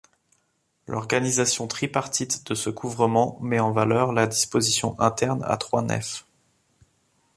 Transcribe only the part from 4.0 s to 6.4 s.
la disposition interne à trois nefs.